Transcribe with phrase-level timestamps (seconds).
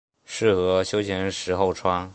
[0.25, 2.09] 适合休闲时候穿。